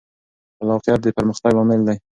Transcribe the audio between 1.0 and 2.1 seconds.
د پرمختګ لامل دی.